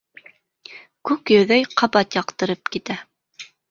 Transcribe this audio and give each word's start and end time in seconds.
Күк 1.11 1.35
йөҙө 1.37 1.61
ҡабат 1.83 2.21
яҡтырып 2.23 2.77
китә. 2.77 3.03